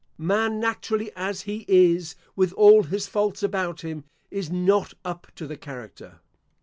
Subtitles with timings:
[0.17, 5.45] Man, naturally as he is, with all his faults about him, is not up to
[5.45, 6.21] the character.